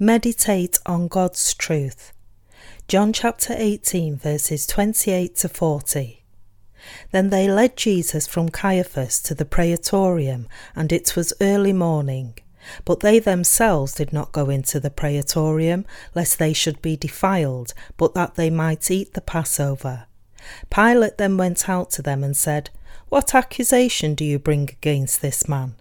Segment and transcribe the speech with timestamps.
[0.00, 2.12] Meditate on God's truth.
[2.86, 6.24] John chapter 18, verses 28 to 40.
[7.10, 12.38] Then they led Jesus from Caiaphas to the praetorium, and it was early morning.
[12.84, 15.84] But they themselves did not go into the praetorium,
[16.14, 20.06] lest they should be defiled, but that they might eat the Passover.
[20.70, 22.70] Pilate then went out to them and said,
[23.08, 25.74] What accusation do you bring against this man?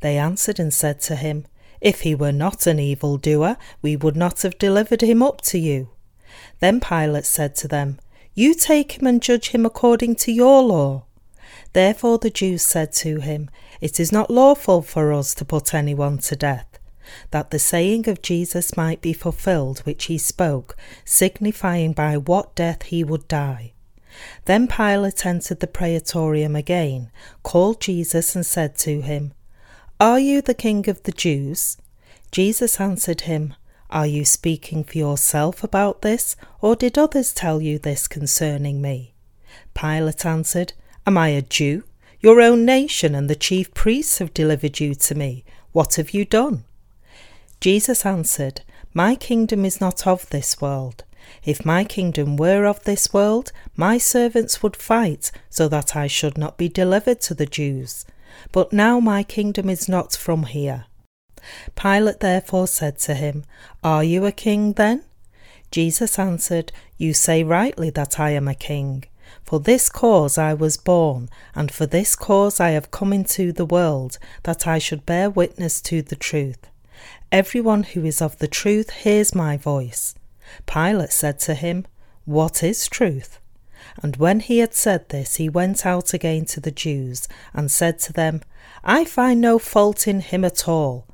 [0.00, 1.46] They answered and said to him,
[1.84, 5.58] If he were not an evil doer, we would not have delivered him up to
[5.58, 5.90] you.
[6.58, 8.00] Then Pilate said to them,
[8.34, 11.04] You take him and judge him according to your law.
[11.74, 13.50] Therefore the Jews said to him,
[13.82, 16.78] It is not lawful for us to put anyone to death,
[17.32, 22.84] that the saying of Jesus might be fulfilled which he spoke, signifying by what death
[22.84, 23.74] he would die.
[24.46, 27.10] Then Pilate entered the praetorium again,
[27.42, 29.34] called Jesus, and said to him,
[30.00, 31.76] Are you the king of the Jews?
[32.34, 33.54] Jesus answered him,
[33.90, 39.14] Are you speaking for yourself about this, or did others tell you this concerning me?
[39.72, 40.72] Pilate answered,
[41.06, 41.84] Am I a Jew?
[42.18, 45.44] Your own nation and the chief priests have delivered you to me.
[45.70, 46.64] What have you done?
[47.60, 48.62] Jesus answered,
[48.92, 51.04] My kingdom is not of this world.
[51.44, 56.36] If my kingdom were of this world, my servants would fight, so that I should
[56.36, 58.04] not be delivered to the Jews.
[58.50, 60.86] But now my kingdom is not from here.
[61.74, 63.44] Pilate therefore said to him,
[63.82, 65.04] Are you a king then?
[65.70, 69.04] Jesus answered, You say rightly that I am a king.
[69.42, 73.66] For this cause I was born, and for this cause I have come into the
[73.66, 76.68] world, that I should bear witness to the truth.
[77.32, 80.14] Everyone who is of the truth hears my voice.
[80.66, 81.86] Pilate said to him,
[82.24, 83.38] What is truth?
[84.02, 87.98] And when he had said this, he went out again to the Jews, and said
[88.00, 88.40] to them,
[88.82, 91.06] I find no fault in him at all.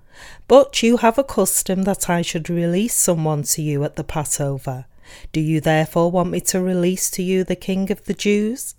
[0.49, 4.87] But you have a custom that I should release someone to you at the Passover.
[5.33, 8.75] Do you therefore want me to release to you the King of the Jews?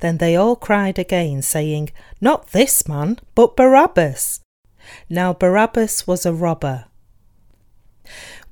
[0.00, 4.40] Then they all cried again, saying, Not this man, but Barabbas.
[5.08, 6.86] Now Barabbas was a robber.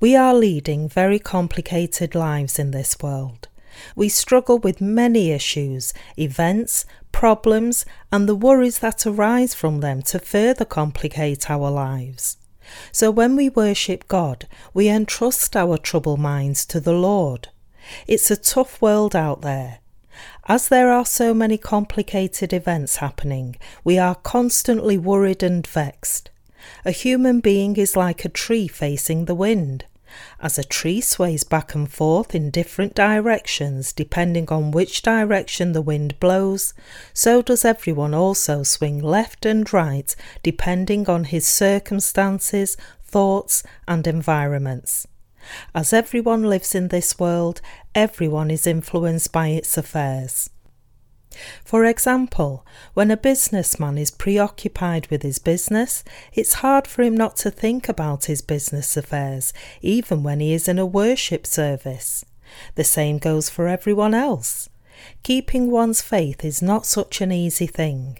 [0.00, 3.48] We are leading very complicated lives in this world.
[3.94, 10.18] We struggle with many issues, events, problems, and the worries that arise from them to
[10.18, 12.36] further complicate our lives.
[12.92, 17.48] So when we worship God, we entrust our troubled minds to the Lord.
[18.06, 19.78] It's a tough world out there.
[20.47, 26.30] As there are so many complicated events happening, we are constantly worried and vexed.
[26.84, 29.84] A human being is like a tree facing the wind.
[30.41, 35.82] As a tree sways back and forth in different directions depending on which direction the
[35.82, 36.75] wind blows,
[37.12, 45.06] so does everyone also swing left and right depending on his circumstances, thoughts, and environments.
[45.75, 47.60] As everyone lives in this world,
[47.94, 50.50] everyone is influenced by its affairs.
[51.64, 56.02] For example, when a businessman is preoccupied with his business,
[56.32, 60.66] it's hard for him not to think about his business affairs, even when he is
[60.66, 62.24] in a worship service.
[62.74, 64.68] The same goes for everyone else.
[65.22, 68.18] Keeping one's faith is not such an easy thing.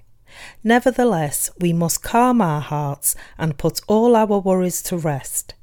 [0.63, 5.55] Nevertheless, we must calm our hearts and put all our worries to rest.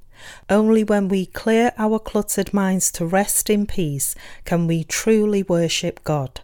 [0.50, 6.04] Only when we clear our cluttered minds to rest in peace can we truly worship
[6.04, 6.42] God.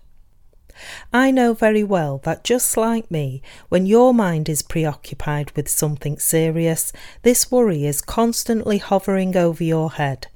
[1.12, 6.18] I know very well that just like me, when your mind is preoccupied with something
[6.18, 6.92] serious,
[7.22, 10.28] this worry is constantly hovering over your head.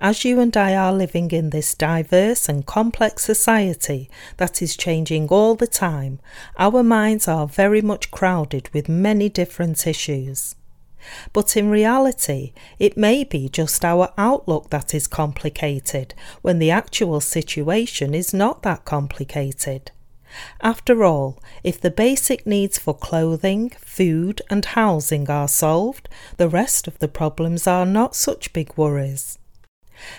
[0.00, 5.28] As you and I are living in this diverse and complex society that is changing
[5.28, 6.18] all the time,
[6.58, 10.56] our minds are very much crowded with many different issues.
[11.32, 17.20] But in reality, it may be just our outlook that is complicated when the actual
[17.20, 19.90] situation is not that complicated.
[20.62, 26.08] After all, if the basic needs for clothing, food, and housing are solved,
[26.38, 29.38] the rest of the problems are not such big worries.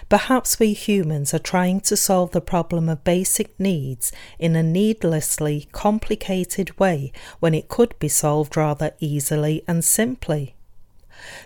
[0.10, 5.68] Perhaps we humans are trying to solve the problem of basic needs in a needlessly
[5.72, 10.56] complicated way when it could be solved rather easily and simply.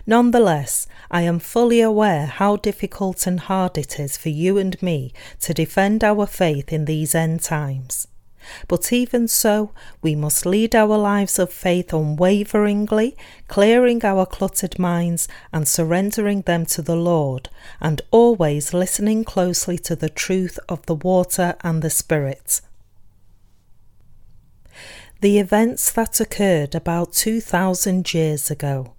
[0.06, 5.12] Nonetheless, I am fully aware how difficult and hard it is for you and me
[5.40, 8.08] to defend our faith in these end times.
[8.66, 13.16] But even so, we must lead our lives of faith unwaveringly,
[13.46, 17.48] clearing our cluttered minds and surrendering them to the Lord,
[17.80, 22.60] and always listening closely to the truth of the water and the Spirit.
[25.20, 28.94] The events that occurred about 2,000 years ago.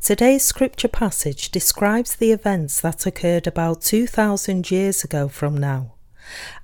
[0.00, 5.94] Today's scripture passage describes the events that occurred about 2,000 years ago from now.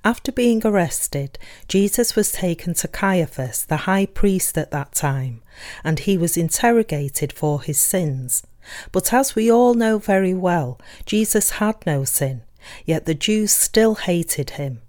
[0.03, 5.41] After being arrested, Jesus was taken to Caiaphas, the high priest at that time,
[5.83, 8.43] and he was interrogated for his sins.
[8.91, 12.43] But as we all know very well, Jesus had no sin,
[12.85, 14.81] yet the Jews still hated him.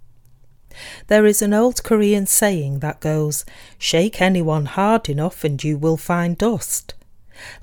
[1.07, 3.45] There is an old Korean saying that goes,
[3.79, 6.93] Shake anyone hard enough and you will find dust.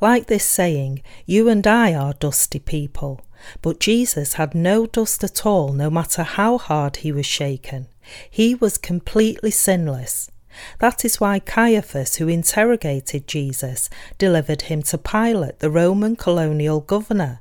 [0.00, 3.20] Like this saying, you and I are dusty people,
[3.62, 7.88] but Jesus had no dust at all, no matter how hard he was shaken.
[8.30, 10.30] He was completely sinless.
[10.78, 17.40] That is why Caiaphas, who interrogated Jesus, delivered him to Pilate, the Roman colonial governor.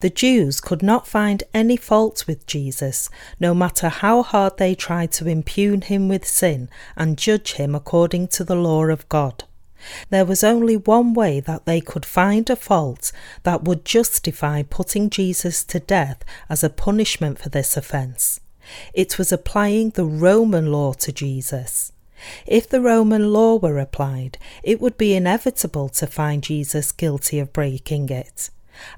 [0.00, 5.12] The Jews could not find any fault with Jesus, no matter how hard they tried
[5.12, 9.44] to impugn him with sin and judge him according to the law of God.
[10.10, 13.12] There was only one way that they could find a fault
[13.42, 18.40] that would justify putting Jesus to death as a punishment for this offence.
[18.94, 21.92] It was applying the Roman law to Jesus.
[22.46, 27.52] If the Roman law were applied, it would be inevitable to find Jesus guilty of
[27.52, 28.50] breaking it.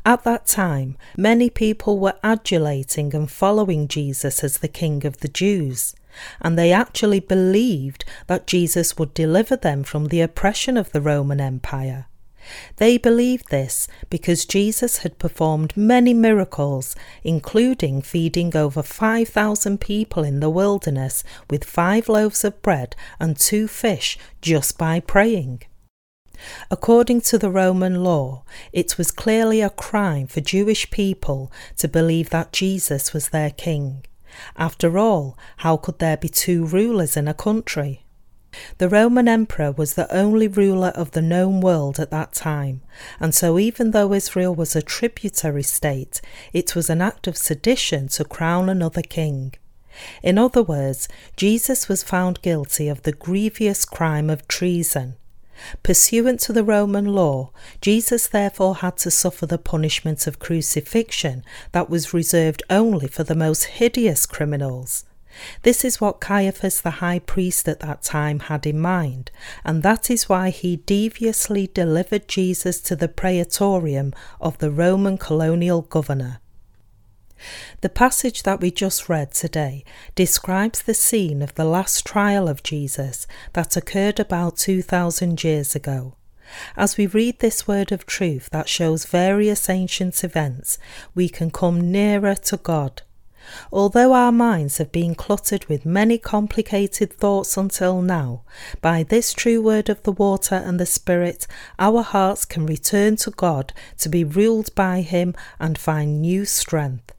[0.05, 5.29] At that time, many people were adulating and following Jesus as the King of the
[5.29, 5.94] Jews
[6.41, 11.41] and they actually believed that Jesus would deliver them from the oppression of the Roman
[11.41, 12.06] Empire.
[12.76, 20.41] They believed this because Jesus had performed many miracles, including feeding over 5,000 people in
[20.41, 25.62] the wilderness with five loaves of bread and two fish just by praying.
[26.70, 28.43] According to the Roman law,
[28.73, 34.05] it was clearly a crime for Jewish people to believe that Jesus was their king.
[34.56, 38.05] After all, how could there be two rulers in a country?
[38.79, 42.82] The Roman Emperor was the only ruler of the known world at that time,
[43.19, 46.20] and so even though Israel was a tributary state,
[46.52, 49.55] it was an act of sedition to crown another king.
[50.23, 55.17] In other words, Jesus was found guilty of the grievous crime of treason,
[55.82, 57.50] Pursuant to the Roman law,
[57.81, 63.35] Jesus therefore had to suffer the punishment of crucifixion that was reserved only for the
[63.35, 65.05] most hideous criminals.
[65.62, 69.31] This is what Caiaphas the high priest at that time had in mind,
[69.64, 75.82] and that is why he deviously delivered Jesus to the praetorium of the Roman colonial
[75.82, 76.42] governor.
[77.81, 79.85] The passage that we just read today
[80.15, 86.17] describes the scene of the last trial of Jesus that occurred about 2,000 years ago.
[86.77, 90.79] As we read this word of truth that shows various ancient events,
[91.15, 93.03] we can come nearer to God.
[93.73, 98.43] Although our minds have been cluttered with many complicated thoughts until now,
[98.81, 101.47] by this true word of the water and the Spirit,
[101.79, 107.12] our hearts can return to God to be ruled by Him and find new strength.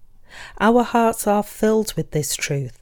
[0.59, 2.79] Our hearts are filled with this truth.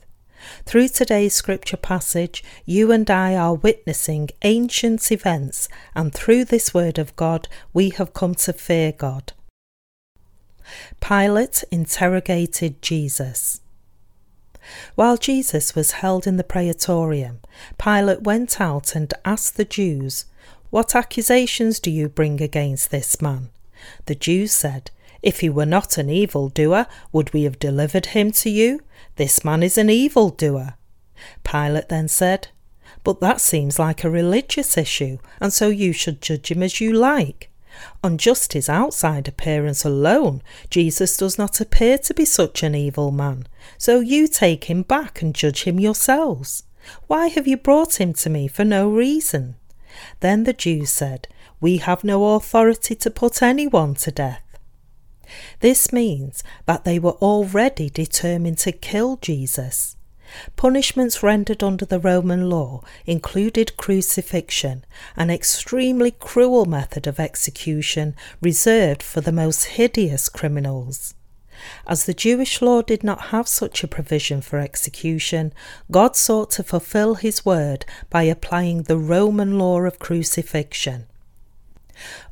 [0.65, 6.97] Through today's scripture passage, you and I are witnessing ancient events, and through this word
[6.97, 9.33] of God, we have come to fear God.
[10.99, 13.61] Pilate interrogated Jesus.
[14.95, 17.39] While Jesus was held in the praetorium,
[17.77, 20.25] Pilate went out and asked the Jews,
[20.69, 23.49] What accusations do you bring against this man?
[24.05, 28.49] The Jews said, if he were not an evildoer, would we have delivered him to
[28.49, 28.79] you?
[29.15, 30.75] This man is an evildoer.
[31.43, 32.47] Pilate then said,
[33.03, 36.93] But that seems like a religious issue, and so you should judge him as you
[36.93, 37.49] like.
[38.03, 43.11] On just his outside appearance alone, Jesus does not appear to be such an evil
[43.11, 43.47] man,
[43.77, 46.63] so you take him back and judge him yourselves.
[47.07, 49.55] Why have you brought him to me for no reason?
[50.19, 51.27] Then the Jews said,
[51.59, 54.41] We have no authority to put anyone to death.
[55.59, 59.95] This means that they were already determined to kill Jesus.
[60.55, 64.85] Punishments rendered under the Roman law included crucifixion,
[65.17, 71.15] an extremely cruel method of execution reserved for the most hideous criminals.
[71.85, 75.53] As the Jewish law did not have such a provision for execution,
[75.91, 81.07] God sought to fulfill his word by applying the Roman law of crucifixion.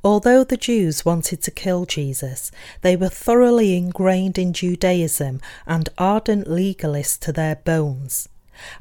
[0.03, 6.47] Although the Jews wanted to kill Jesus, they were thoroughly ingrained in Judaism and ardent
[6.47, 8.29] legalists to their bones.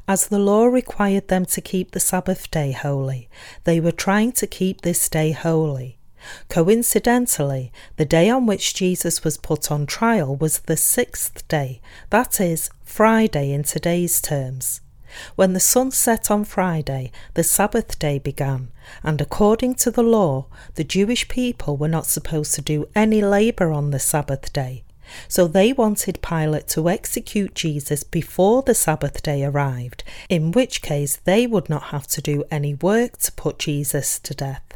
[0.07, 3.29] As the law required them to keep the Sabbath day holy,
[3.65, 5.99] they were trying to keep this day holy.
[6.49, 11.81] Coincidentally, the day on which Jesus was put on trial was the sixth day,
[12.11, 14.81] that is, Friday in today's terms.
[15.37, 18.71] When the sun set on Friday, the Sabbath day began,
[19.03, 23.73] and according to the law, the Jewish people were not supposed to do any labour
[23.73, 24.85] on the Sabbath day.
[25.27, 31.17] So they wanted Pilate to execute Jesus before the Sabbath day arrived, in which case
[31.17, 34.68] they would not have to do any work to put Jesus to death.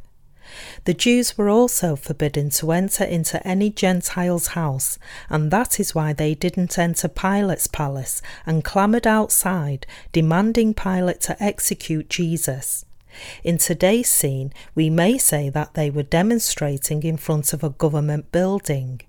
[0.85, 4.99] The Jews were also forbidden to enter into any Gentile's house,
[5.31, 11.43] and that is why they didn't enter Pilate's palace and clamoured outside, demanding Pilate to
[11.43, 12.85] execute Jesus.
[13.45, 18.33] In today's scene, we may say that they were demonstrating in front of a government
[18.33, 19.03] building.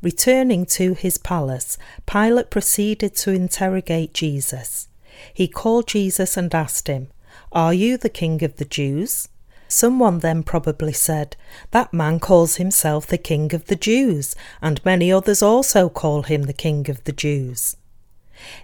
[0.00, 4.88] Returning to his palace, Pilate proceeded to interrogate Jesus.
[5.32, 7.08] He called Jesus and asked him,
[7.52, 9.28] Are you the king of the Jews?
[9.68, 11.36] Someone then probably said,
[11.70, 16.42] That man calls himself the King of the Jews, and many others also call him
[16.42, 17.76] the King of the Jews.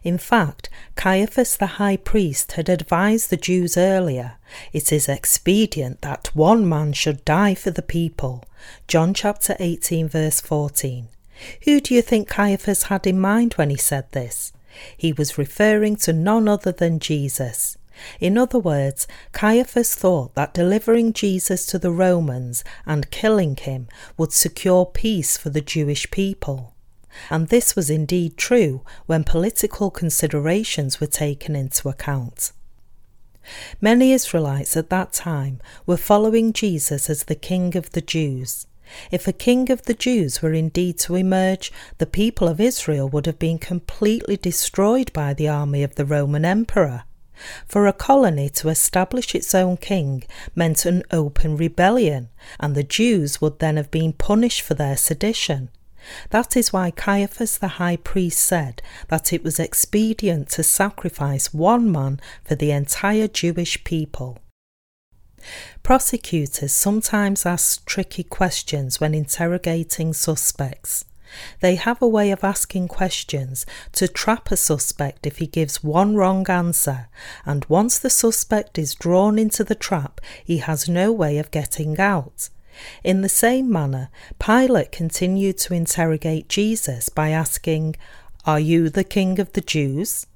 [0.02, 4.34] In fact, Caiaphas the high priest had advised the Jews earlier
[4.72, 8.44] it is expedient that one man should die for the people.
[8.86, 11.08] John chapter 18, verse 14.
[11.64, 14.52] Who do you think Caiaphas had in mind when he said this?
[14.96, 17.76] He was referring to none other than Jesus.
[18.20, 24.32] In other words, Caiaphas thought that delivering Jesus to the Romans and killing him would
[24.32, 26.74] secure peace for the Jewish people.
[27.30, 32.52] And this was indeed true when political considerations were taken into account.
[33.80, 38.66] Many Israelites at that time were following Jesus as the King of the Jews.
[39.10, 43.26] If a king of the Jews were indeed to emerge, the people of Israel would
[43.26, 47.04] have been completely destroyed by the army of the Roman Emperor.
[47.66, 50.24] For a colony to establish its own king
[50.54, 52.28] meant an open rebellion,
[52.60, 55.70] and the Jews would then have been punished for their sedition.
[56.30, 61.90] That is why Caiaphas the high priest said that it was expedient to sacrifice one
[61.90, 64.38] man for the entire Jewish people.
[65.82, 71.04] Prosecutors sometimes ask tricky questions when interrogating suspects.
[71.60, 76.16] They have a way of asking questions to trap a suspect if he gives one
[76.16, 77.08] wrong answer,
[77.44, 81.98] and once the suspect is drawn into the trap, he has no way of getting
[81.98, 82.48] out.
[83.04, 87.96] In the same manner, Pilate continued to interrogate Jesus by asking,
[88.46, 90.26] Are you the King of the Jews?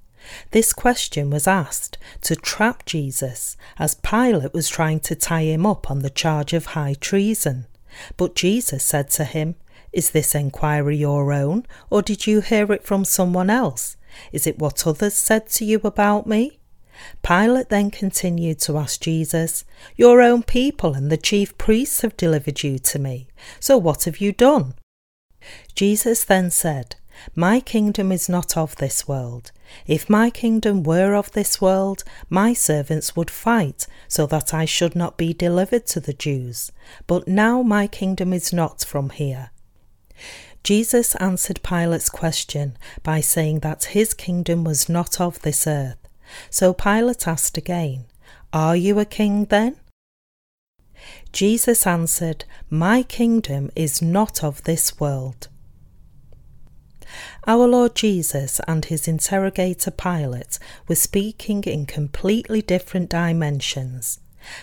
[0.51, 5.91] This question was asked to trap Jesus, as Pilate was trying to tie him up
[5.91, 7.67] on the charge of high treason.
[8.17, 9.55] But Jesus said to him,
[9.97, 13.97] Is this enquiry your own, or did you hear it from someone else?
[14.31, 16.59] Is it what others said to you about me?
[17.23, 19.65] Pilate then continued to ask Jesus,
[19.97, 24.21] Your own people and the chief priests have delivered you to me, so what have
[24.21, 24.75] you done?
[25.75, 26.97] Jesus then said,
[27.35, 29.51] My kingdom is not of this world.
[29.87, 34.95] If my kingdom were of this world, my servants would fight, so that I should
[34.95, 36.71] not be delivered to the Jews.
[37.07, 39.53] But now my kingdom is not from here.
[40.63, 46.09] Jesus answered Pilate's question by saying that his kingdom was not of this earth.
[46.51, 48.07] So Pilate asked again,
[48.53, 49.77] Are you a king then?
[51.33, 55.49] Jesus answered, My kingdom is not of this world.
[57.47, 60.59] Our Lord Jesus and his interrogator Pilate
[60.89, 64.19] were speaking in completely different dimensions.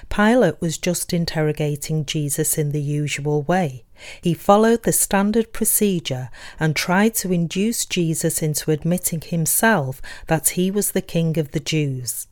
[0.09, 3.83] Pilate was just interrogating Jesus in the usual way.
[4.21, 6.29] He followed the standard procedure
[6.59, 11.59] and tried to induce Jesus into admitting himself that he was the king of the
[11.59, 12.27] Jews.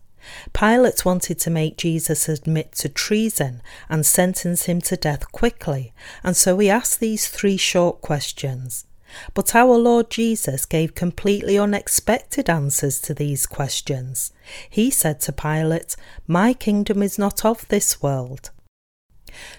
[0.54, 6.38] Pilate wanted to make Jesus admit to treason and sentence him to death quickly, and
[6.38, 8.86] so he asked these three short questions.
[9.34, 14.32] But our Lord Jesus gave completely unexpected answers to these questions.
[14.70, 15.96] He said to Pilate,
[16.28, 18.52] My kingdom is not of this world.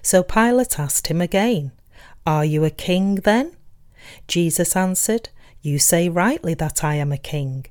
[0.01, 1.73] So Pilate asked him again,
[2.27, 3.57] Are you a king then?
[4.29, 7.67] Jesus answered, You say rightly that I am a king.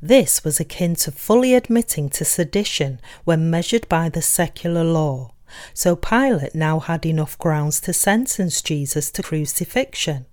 [0.00, 5.32] This was akin to fully admitting to sedition when measured by the secular law.
[5.72, 10.26] So Pilate now had enough grounds to sentence Jesus to crucifixion.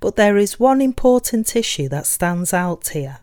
[0.00, 3.18] But there is one important issue that stands out here.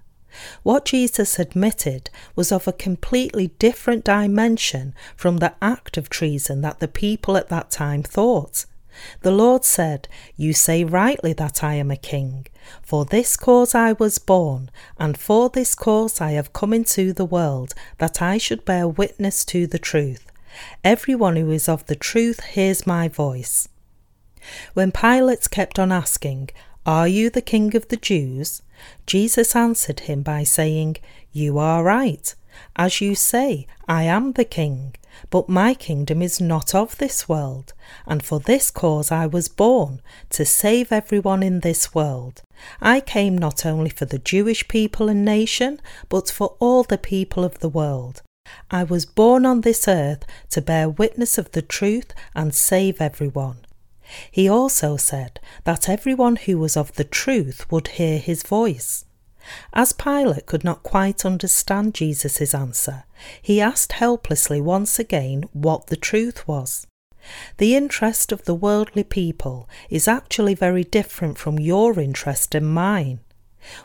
[0.63, 6.79] What Jesus admitted was of a completely different dimension from the act of treason that
[6.79, 8.65] the people at that time thought.
[9.21, 12.47] The Lord said, You say rightly that I am a king.
[12.81, 17.25] For this cause I was born, and for this cause I have come into the
[17.25, 20.31] world, that I should bear witness to the truth.
[20.83, 23.67] Everyone who is of the truth hears my voice.
[24.73, 26.49] When Pilate kept on asking,
[26.85, 28.61] Are you the king of the Jews?
[29.05, 30.97] Jesus answered him by saying,
[31.31, 32.33] You are right.
[32.75, 34.95] As you say, I am the king,
[35.29, 37.73] but my kingdom is not of this world,
[38.05, 40.01] and for this cause I was born,
[40.31, 42.41] to save everyone in this world.
[42.81, 47.43] I came not only for the Jewish people and nation, but for all the people
[47.43, 48.21] of the world.
[48.69, 53.65] I was born on this earth to bear witness of the truth and save everyone.
[54.29, 59.05] He also said that everyone who was of the truth would hear his voice.
[59.73, 63.03] As Pilate could not quite understand Jesus' answer,
[63.41, 66.87] he asked helplessly once again what the truth was.
[67.57, 73.19] The interest of the worldly people is actually very different from your interest and mine.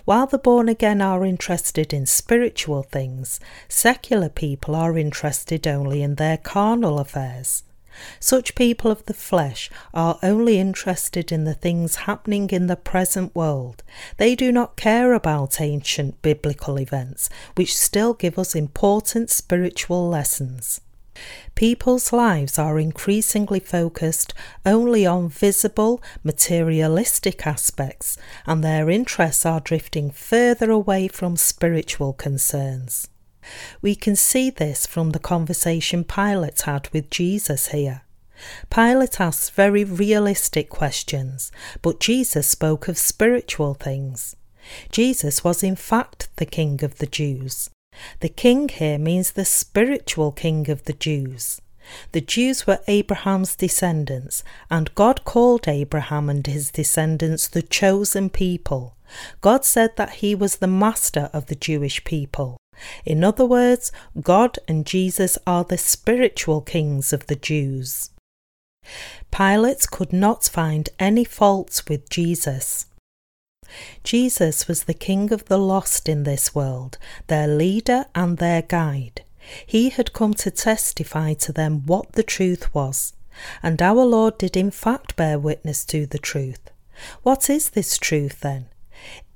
[0.04, 3.38] While the born again are interested in spiritual things,
[3.68, 7.62] secular people are interested only in their carnal affairs.
[8.20, 13.34] Such people of the flesh are only interested in the things happening in the present
[13.34, 13.82] world.
[14.16, 20.80] They do not care about ancient biblical events, which still give us important spiritual lessons.
[21.54, 24.32] People's lives are increasingly focused
[24.64, 33.08] only on visible, materialistic aspects, and their interests are drifting further away from spiritual concerns.
[33.80, 38.02] We can see this from the conversation Pilate had with Jesus here.
[38.70, 41.50] Pilate asked very realistic questions,
[41.82, 44.36] but Jesus spoke of spiritual things.
[44.92, 47.70] Jesus was in fact the King of the Jews.
[48.20, 51.60] The king here means the spiritual king of the Jews.
[52.12, 58.96] The Jews were Abraham's descendants, and God called Abraham and his descendants the chosen people.
[59.40, 62.58] God said that he was the master of the Jewish people.
[63.04, 68.10] In other words, God and Jesus are the spiritual kings of the Jews.
[69.30, 72.86] Pilate could not find any faults with Jesus.
[74.02, 79.22] Jesus was the King of the lost in this world, their leader and their guide.
[79.66, 83.12] He had come to testify to them what the truth was,
[83.62, 86.70] and our Lord did in fact bear witness to the truth.
[87.22, 88.66] What is this truth then?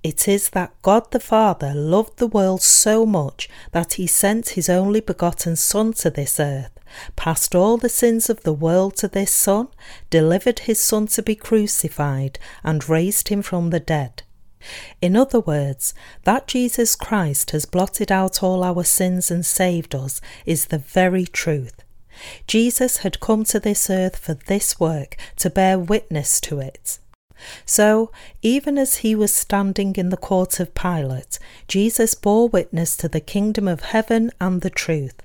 [0.03, 4.69] It is that God the Father loved the world so much that he sent his
[4.69, 6.73] only begotten Son to this earth,
[7.15, 9.69] passed all the sins of the world to this Son,
[10.11, 14.25] delivered his Son to be crucified, and raised him from the dead.
[15.01, 20.21] In other words, that Jesus Christ has blotted out all our sins and saved us
[20.47, 21.83] is the very truth.
[22.47, 26.99] Jesus had come to this earth for this work, to bear witness to it.
[27.67, 28.11] So,
[28.43, 33.21] even as he was standing in the court of Pilate, Jesus bore witness to the
[33.21, 35.23] kingdom of heaven and the truth.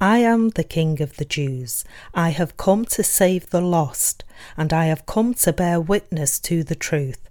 [0.00, 1.84] I am the King of the Jews.
[2.14, 4.24] I have come to save the lost,
[4.56, 7.28] and I have come to bear witness to the truth.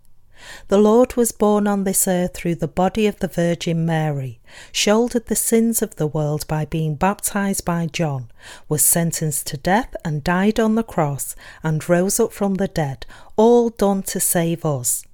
[0.68, 4.40] The Lord was born on this earth through the body of the Virgin Mary,
[4.72, 8.32] shouldered the sins of the world by being baptized by John,
[8.70, 13.06] was sentenced to death and died on the cross, and rose up from the dead,
[13.36, 15.06] all done to save us.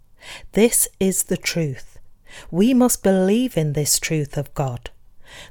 [0.52, 1.98] This is the truth.
[2.50, 4.90] We must believe in this truth of God.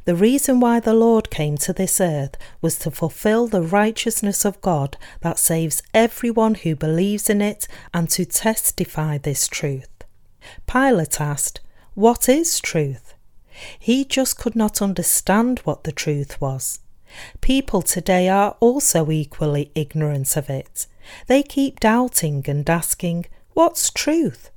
[0.05, 4.61] The reason why the Lord came to this earth was to fulfill the righteousness of
[4.61, 9.89] God that saves everyone who believes in it and to testify this truth.
[10.67, 11.61] Pilate asked,
[11.95, 13.15] What is truth?
[13.79, 16.81] He just could not understand what the truth was.
[17.41, 20.87] People today are also equally ignorant of it.
[21.27, 24.51] They keep doubting and asking, What's truth?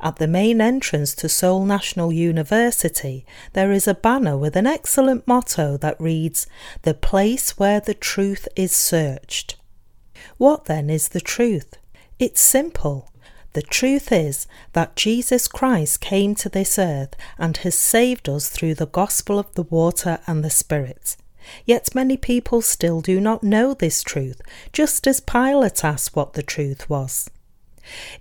[0.00, 5.26] At the main entrance to Seoul National University, there is a banner with an excellent
[5.26, 6.46] motto that reads,
[6.82, 9.56] The place where the truth is searched.
[10.38, 11.76] What then is the truth?
[12.18, 13.10] It's simple.
[13.52, 18.74] The truth is that Jesus Christ came to this earth and has saved us through
[18.74, 21.16] the gospel of the water and the Spirit.
[21.64, 24.40] Yet many people still do not know this truth,
[24.72, 27.28] just as Pilate asked what the truth was.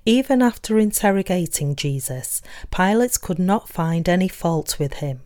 [0.05, 5.21] Even after interrogating Jesus, Pilate could not find any fault with him.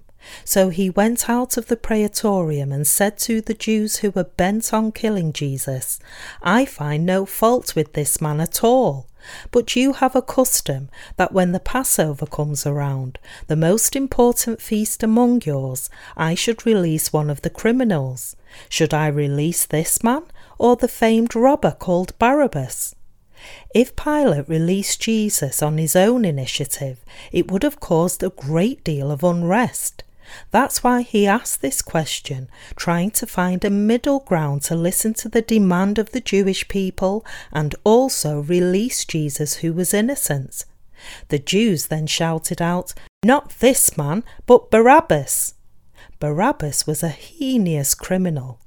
[0.46, 4.74] So he went out of the praetorium and said to the Jews who were bent
[4.74, 6.00] on killing Jesus,
[6.42, 9.08] I find no fault with this man at all.
[9.52, 15.02] But you have a custom that when the Passover comes around, the most important feast
[15.02, 18.36] among yours, I should release one of the criminals.
[18.70, 20.24] Should I release this man
[20.58, 22.96] or the famed robber called Barabbas?
[23.74, 29.12] If Pilate released Jesus on his own initiative, it would have caused a great deal
[29.12, 30.04] of unrest.
[30.52, 35.30] That's why he asked this question, trying to find a middle ground to listen to
[35.30, 40.66] the demand of the Jewish people and also release Jesus, who was innocent.
[41.28, 45.56] The Jews then shouted out, Not this man, but Barabbas.
[46.20, 48.60] Barabbas was a heinous criminal.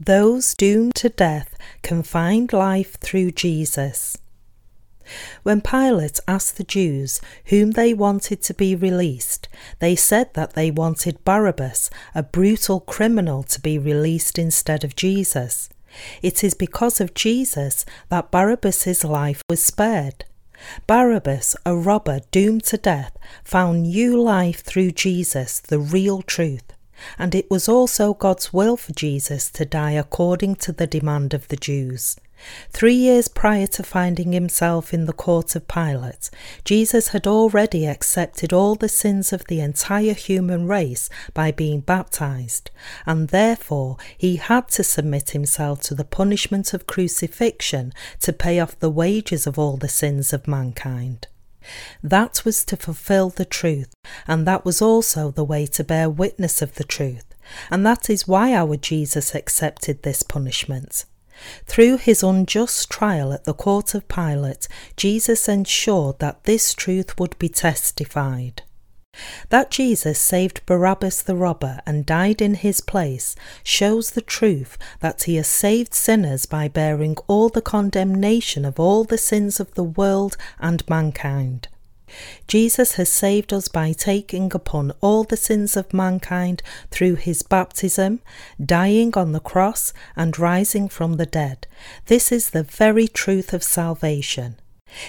[0.00, 4.16] Those doomed to death can find life through Jesus.
[5.42, 9.48] When Pilate asked the Jews whom they wanted to be released,
[9.80, 15.68] they said that they wanted Barabbas, a brutal criminal, to be released instead of Jesus.
[16.22, 20.24] It is because of Jesus that Barabbas's life was spared.
[20.86, 26.74] Barabbas, a robber doomed to death, found new life through Jesus, the real truth.
[27.18, 31.48] And it was also God's will for Jesus to die according to the demand of
[31.48, 32.16] the Jews.
[32.70, 36.30] Three years prior to finding himself in the court of Pilate,
[36.64, 42.70] Jesus had already accepted all the sins of the entire human race by being baptized,
[43.04, 48.78] and therefore he had to submit himself to the punishment of crucifixion to pay off
[48.78, 51.26] the wages of all the sins of mankind.
[52.02, 53.92] That was to fulfill the truth,
[54.26, 57.34] and that was also the way to bear witness of the truth,
[57.70, 61.04] and that is why our Jesus accepted this punishment.
[61.66, 67.38] Through his unjust trial at the court of Pilate, Jesus ensured that this truth would
[67.38, 68.62] be testified.
[69.48, 75.24] That Jesus saved Barabbas the robber and died in his place shows the truth that
[75.24, 79.84] he has saved sinners by bearing all the condemnation of all the sins of the
[79.84, 81.68] world and mankind.
[82.46, 88.20] Jesus has saved us by taking upon all the sins of mankind through his baptism,
[88.64, 91.66] dying on the cross, and rising from the dead.
[92.06, 94.56] This is the very truth of salvation.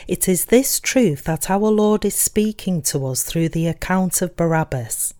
[0.07, 4.35] It is this truth that our Lord is speaking to us through the account of
[4.35, 5.13] Barabbas.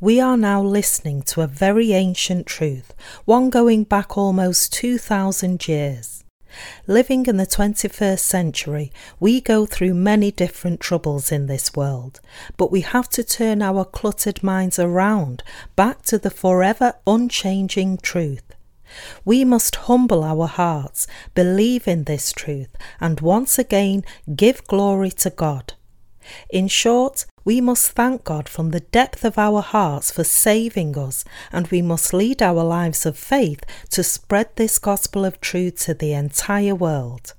[0.00, 6.24] We are now listening to a very ancient truth, one going back almost 2,000 years.
[6.86, 12.20] Living in the 21st century, we go through many different troubles in this world,
[12.56, 15.42] but we have to turn our cluttered minds around
[15.74, 18.45] back to the forever unchanging truth.
[19.24, 24.04] We must humble our hearts, believe in this truth, and once again
[24.34, 25.74] give glory to God.
[26.50, 31.24] In short, we must thank God from the depth of our hearts for saving us,
[31.52, 35.94] and we must lead our lives of faith to spread this gospel of truth to
[35.94, 37.34] the entire world.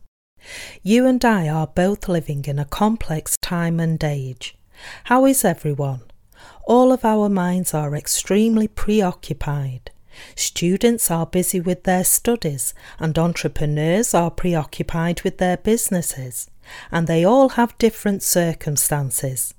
[0.81, 4.57] You and I are both living in a complex time and age.
[5.05, 6.03] How is everyone?
[6.65, 9.91] All of our minds are extremely preoccupied.
[10.35, 16.49] Students are busy with their studies, and entrepreneurs are preoccupied with their businesses,
[16.91, 19.53] and they all have different circumstances.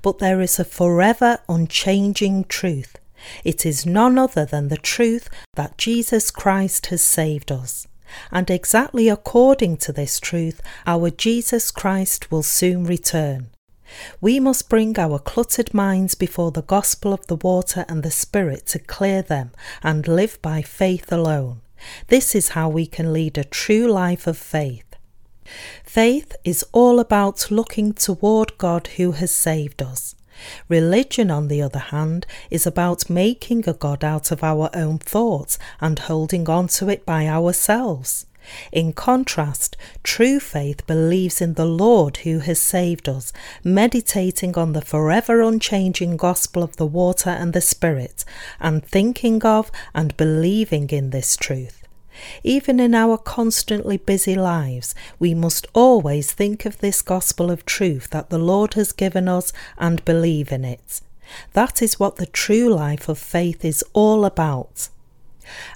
[0.00, 2.96] But there is a forever unchanging truth.
[3.44, 7.86] It is none other than the truth that Jesus Christ has saved us.
[8.30, 13.51] And exactly according to this truth, our Jesus Christ will soon return.
[14.20, 18.66] We must bring our cluttered minds before the gospel of the water and the Spirit
[18.68, 19.50] to clear them
[19.82, 21.60] and live by faith alone.
[22.08, 24.84] This is how we can lead a true life of faith.
[25.84, 30.14] Faith is all about looking toward God who has saved us.
[30.68, 35.58] Religion, on the other hand, is about making a God out of our own thoughts
[35.80, 38.26] and holding on to it by ourselves.
[38.70, 44.82] In contrast, true faith believes in the Lord who has saved us, meditating on the
[44.82, 48.24] forever unchanging gospel of the water and the Spirit,
[48.60, 51.82] and thinking of and believing in this truth.
[52.44, 58.10] Even in our constantly busy lives, we must always think of this gospel of truth
[58.10, 61.00] that the Lord has given us and believe in it.
[61.52, 64.88] That is what the true life of faith is all about.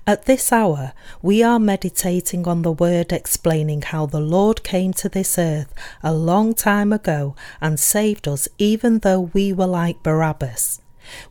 [0.06, 5.08] At this hour, we are meditating on the word explaining how the Lord came to
[5.08, 10.80] this earth a long time ago and saved us even though we were like Barabbas.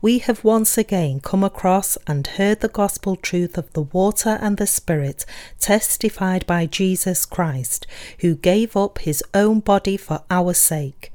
[0.02, 4.58] We have once again come across and heard the gospel truth of the water and
[4.58, 5.26] the Spirit
[5.60, 7.86] testified by Jesus Christ,
[8.20, 11.12] who gave up his own body for our sake.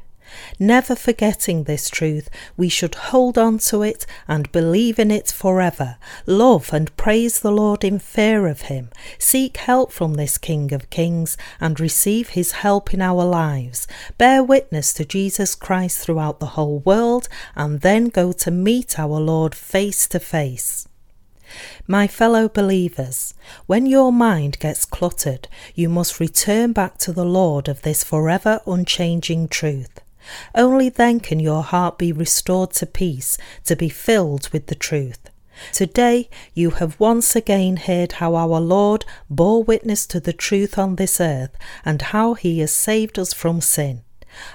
[0.58, 5.96] Never forgetting this truth, we should hold on to it and believe in it forever,
[6.26, 10.90] love and praise the Lord in fear of him, seek help from this King of
[10.90, 13.86] Kings and receive his help in our lives,
[14.18, 19.20] bear witness to Jesus Christ throughout the whole world, and then go to meet our
[19.20, 20.86] Lord face to face.
[21.86, 23.34] My fellow believers,
[23.66, 28.60] when your mind gets cluttered, you must return back to the Lord of this forever
[28.66, 29.99] unchanging truth.
[30.54, 35.18] Only then can your heart be restored to peace, to be filled with the truth.
[35.72, 40.96] Today you have once again heard how our Lord bore witness to the truth on
[40.96, 44.02] this earth and how he has saved us from sin.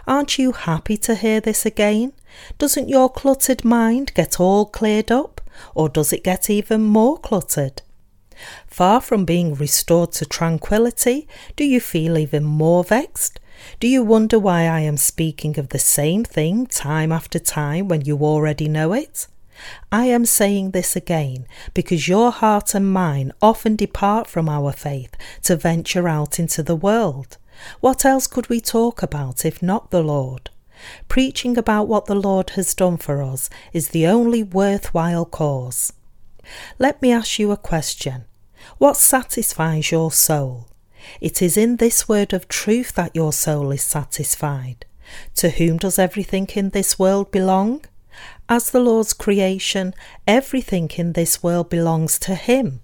[0.07, 2.13] Aren't you happy to hear this again?
[2.57, 5.41] Doesn't your cluttered mind get all cleared up,
[5.73, 7.81] or does it get even more cluttered?
[8.67, 13.39] Far from being restored to tranquillity, do you feel even more vexed?
[13.79, 18.01] Do you wonder why I am speaking of the same thing time after time when
[18.01, 19.27] you already know it?
[19.91, 25.15] I am saying this again because your heart and mine often depart from our faith
[25.43, 27.37] to venture out into the world.
[27.79, 30.49] What else could we talk about if not the Lord?
[31.07, 35.93] Preaching about what the Lord has done for us is the only worthwhile cause.
[36.77, 38.25] Let me ask you a question.
[38.77, 40.67] What satisfies your soul?
[41.21, 44.85] It is in this word of truth that your soul is satisfied.
[45.35, 47.85] To whom does everything in this world belong?
[48.47, 49.93] As the Lord's creation,
[50.27, 52.81] everything in this world belongs to Him.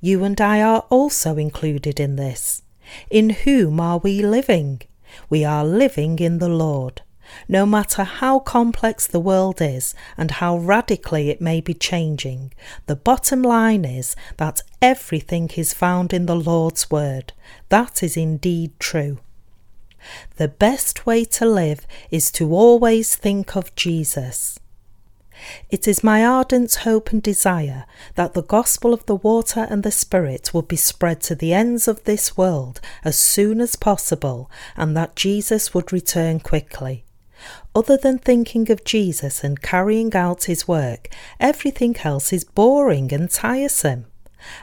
[0.00, 2.62] You and I are also included in this.
[3.10, 4.82] In whom are we living?
[5.30, 7.02] We are living in the Lord.
[7.48, 12.52] No matter how complex the world is and how radically it may be changing,
[12.86, 17.32] the bottom line is that everything is found in the Lord's Word.
[17.68, 19.18] That is indeed true.
[20.36, 24.58] The best way to live is to always think of Jesus.
[25.68, 29.90] It is my ardent hope and desire that the gospel of the water and the
[29.90, 34.96] Spirit will be spread to the ends of this world as soon as possible, and
[34.96, 37.03] that Jesus would return quickly.
[37.74, 41.08] Other than thinking of Jesus and carrying out his work,
[41.40, 44.06] everything else is boring and tiresome.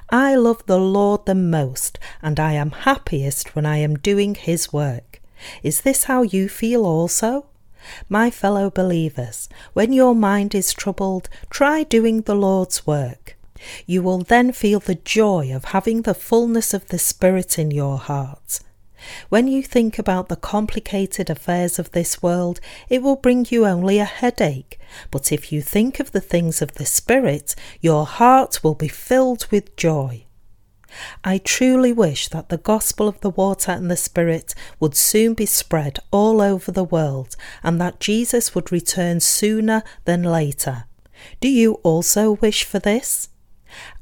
[0.10, 4.72] I love the Lord the most, and I am happiest when I am doing his
[4.72, 5.22] work.
[5.64, 7.48] Is this how you feel also?
[8.08, 13.38] My fellow believers, when your mind is troubled, try doing the Lord's work.
[13.86, 17.98] You will then feel the joy of having the fullness of the Spirit in your
[17.98, 18.60] heart.
[19.30, 22.60] When you think about the complicated affairs of this world,
[22.90, 24.80] it will bring you only a headache.
[25.10, 29.48] But if you think of the things of the Spirit, your heart will be filled
[29.52, 30.26] with joy.
[31.24, 35.46] I truly wish that the gospel of the water and the Spirit would soon be
[35.46, 40.86] spread all over the world and that Jesus would return sooner than later.
[41.40, 43.30] Do you also wish for this?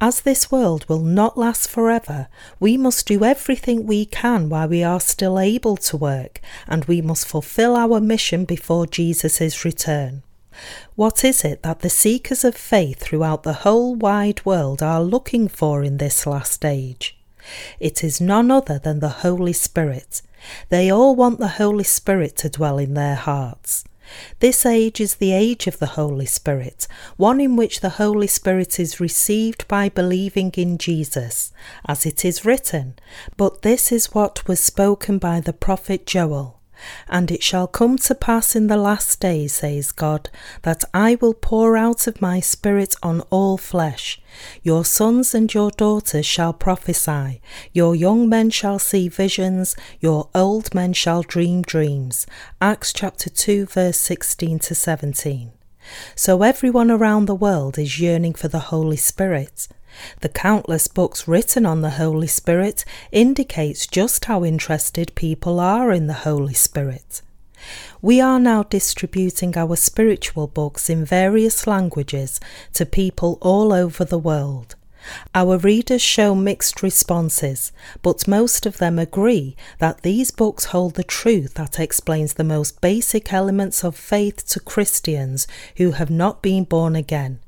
[0.02, 2.28] As this world will not last forever,
[2.60, 7.02] we must do everything we can while we are still able to work, and we
[7.02, 10.24] must fulfill our mission before Jesus' return.
[10.96, 15.48] What is it that the seekers of faith throughout the whole wide world are looking
[15.48, 17.18] for in this last age?
[17.80, 20.22] It is none other than the Holy Spirit.
[20.70, 23.84] They all want the Holy Spirit to dwell in their hearts.
[24.40, 28.80] This age is the age of the Holy Spirit, one in which the Holy Spirit
[28.80, 31.52] is received by believing in Jesus,
[31.86, 32.96] as it is written.
[33.38, 36.59] But this is what was spoken by the prophet Joel.
[37.08, 40.30] And it shall come to pass in the last days, says God,
[40.64, 44.22] that I will pour out of my Spirit on all flesh.
[44.64, 47.42] Your sons and your daughters shall prophesy,
[47.74, 52.28] your young men shall see visions, your old men shall dream dreams.
[52.62, 55.52] Acts chapter 2, verse 16 to 17.
[56.16, 59.68] So everyone around the world is yearning for the Holy Spirit.
[60.22, 66.08] The countless books written on the Holy Spirit indicates just how interested people are in
[66.08, 67.22] the Holy Spirit.
[68.02, 72.40] We are now distributing our spiritual books in various languages
[72.74, 74.76] to people all over the world.
[75.34, 77.72] Our readers show mixed responses,
[78.02, 82.82] but most of them agree that these books hold the truth that explains the most
[82.82, 85.48] basic elements of faith to Christians
[85.78, 87.40] who have not been born again.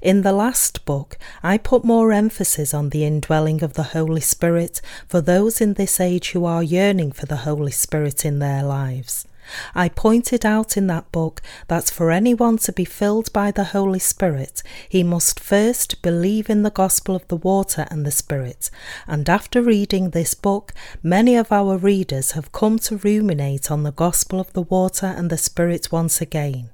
[0.00, 4.80] In the last book, I put more emphasis on the indwelling of the Holy Spirit
[5.08, 9.26] for those in this age who are yearning for the Holy Spirit in their lives.
[9.74, 13.98] I pointed out in that book that for anyone to be filled by the Holy
[13.98, 18.70] Spirit, he must first believe in the gospel of the water and the Spirit.
[19.06, 23.92] And after reading this book, many of our readers have come to ruminate on the
[23.92, 26.70] gospel of the water and the Spirit once again.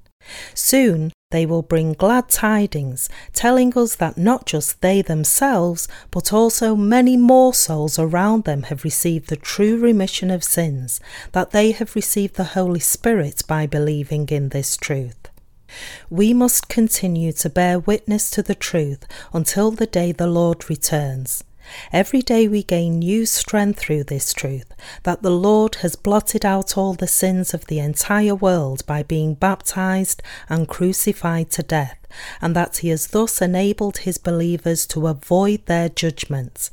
[0.53, 6.75] Soon they will bring glad tidings, telling us that not just they themselves, but also
[6.75, 10.99] many more souls around them have received the true remission of sins,
[11.33, 15.29] that they have received the Holy Spirit by believing in this truth.
[16.09, 21.43] We must continue to bear witness to the truth until the day the Lord returns.
[21.91, 26.77] Every day we gain new strength through this truth that the Lord has blotted out
[26.77, 31.97] all the sins of the entire world by being baptized and crucified to death,
[32.41, 36.69] and that he has thus enabled his believers to avoid their judgment.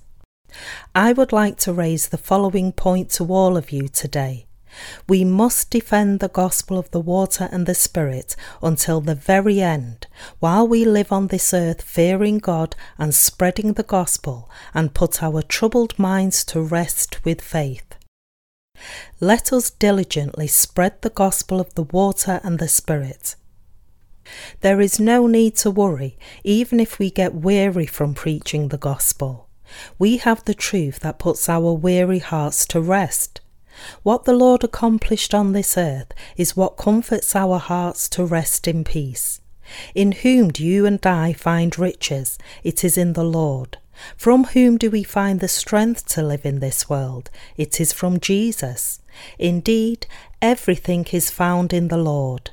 [0.94, 4.46] I would like to raise the following point to all of you today.
[5.08, 10.06] We must defend the gospel of the water and the Spirit until the very end,
[10.38, 15.42] while we live on this earth fearing God and spreading the gospel, and put our
[15.42, 17.94] troubled minds to rest with faith.
[19.20, 23.36] Let us diligently spread the gospel of the water and the Spirit.
[24.60, 29.48] There is no need to worry, even if we get weary from preaching the gospel.
[29.98, 33.40] We have the truth that puts our weary hearts to rest.
[34.02, 38.84] What the Lord accomplished on this earth is what comforts our hearts to rest in
[38.84, 39.40] peace.
[39.94, 42.38] In whom do you and I find riches?
[42.62, 43.78] It is in the Lord.
[44.16, 47.30] From whom do we find the strength to live in this world?
[47.56, 49.00] It is from Jesus.
[49.38, 50.06] Indeed,
[50.42, 52.50] everything is found in the Lord.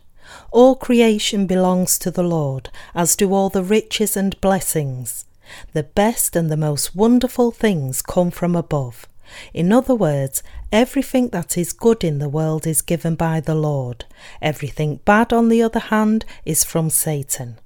[0.51, 5.25] All creation belongs to the Lord, as do all the riches and blessings.
[5.73, 9.05] The best and the most wonderful things come from above.
[9.53, 14.05] In other words, everything that is good in the world is given by the Lord.
[14.41, 17.59] Everything bad, on the other hand, is from Satan.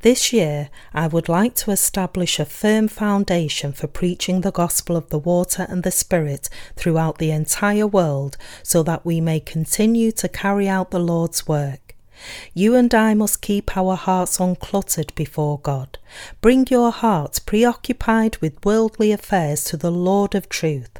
[0.00, 5.08] This year, I would like to establish a firm foundation for preaching the gospel of
[5.08, 10.28] the water and the Spirit throughout the entire world so that we may continue to
[10.28, 11.94] carry out the Lord's work.
[12.52, 15.98] You and I must keep our hearts uncluttered before God.
[16.42, 20.90] Bring your heart preoccupied with worldly affairs to the Lord of truth.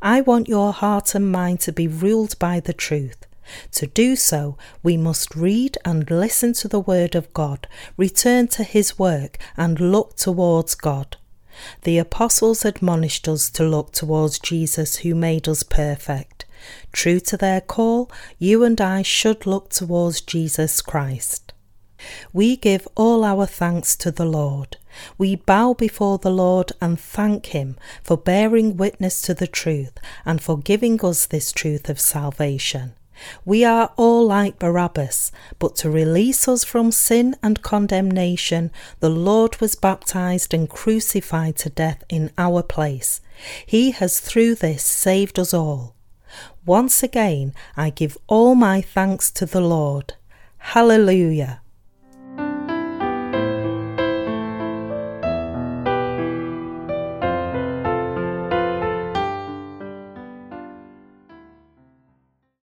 [0.00, 3.26] I want your heart and mind to be ruled by the truth.
[3.72, 8.62] To do so, we must read and listen to the Word of God, return to
[8.62, 11.16] His work, and look towards God.
[11.82, 16.44] The apostles admonished us to look towards Jesus who made us perfect.
[16.92, 21.52] True to their call, you and I should look towards Jesus Christ.
[22.32, 24.76] We give all our thanks to the Lord.
[25.16, 30.40] We bow before the Lord and thank Him for bearing witness to the truth and
[30.40, 32.94] for giving us this truth of salvation.
[33.44, 39.60] We are all like Barabbas, but to release us from sin and condemnation, the Lord
[39.60, 43.20] was baptized and crucified to death in our place.
[43.66, 45.94] He has through this saved us all.
[46.64, 50.14] Once again, I give all my thanks to the Lord.
[50.58, 51.62] Hallelujah.